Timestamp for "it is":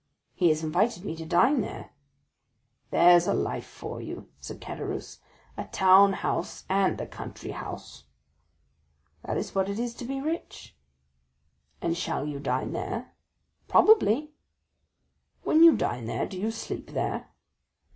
9.69-9.93